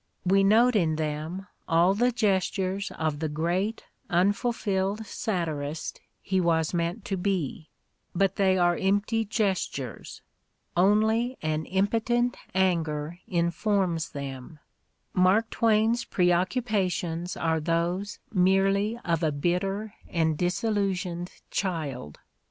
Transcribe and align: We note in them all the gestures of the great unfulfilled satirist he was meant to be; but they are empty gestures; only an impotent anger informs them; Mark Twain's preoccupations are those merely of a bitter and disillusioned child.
We 0.25 0.43
note 0.43 0.75
in 0.75 0.95
them 0.95 1.45
all 1.67 1.93
the 1.93 2.11
gestures 2.11 2.89
of 2.97 3.19
the 3.19 3.29
great 3.29 3.83
unfulfilled 4.09 5.05
satirist 5.05 6.01
he 6.23 6.41
was 6.41 6.73
meant 6.73 7.05
to 7.05 7.17
be; 7.17 7.69
but 8.15 8.35
they 8.35 8.57
are 8.57 8.75
empty 8.75 9.25
gestures; 9.25 10.23
only 10.75 11.37
an 11.43 11.65
impotent 11.65 12.35
anger 12.55 13.19
informs 13.27 14.09
them; 14.09 14.57
Mark 15.13 15.51
Twain's 15.51 16.03
preoccupations 16.03 17.37
are 17.37 17.59
those 17.59 18.17
merely 18.33 18.97
of 19.05 19.21
a 19.21 19.31
bitter 19.31 19.93
and 20.09 20.35
disillusioned 20.35 21.31
child. 21.51 22.17